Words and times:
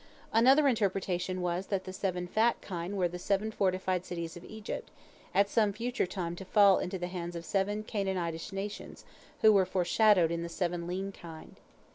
Another 0.33 0.67
interpretation 0.67 1.43
was 1.43 1.67
that 1.67 1.83
the 1.83 1.93
seven 1.93 2.25
fat 2.25 2.59
kine 2.59 2.95
were 2.95 3.07
the 3.07 3.19
seven 3.19 3.51
fortified 3.51 4.03
cities 4.03 4.35
of 4.35 4.43
Egypt, 4.45 4.89
at 5.31 5.47
some 5.47 5.71
future 5.71 6.07
time 6.07 6.35
to 6.37 6.43
fall 6.43 6.79
into 6.79 6.97
the 6.97 7.05
hands 7.05 7.35
of 7.35 7.45
seven 7.45 7.83
Canaanitish 7.83 8.51
nations, 8.51 9.05
who 9.43 9.53
were 9.53 9.63
foreshadowed 9.63 10.31
in 10.31 10.41
the 10.41 10.49
seven 10.49 10.87
lean 10.87 11.11
kine. 11.11 11.55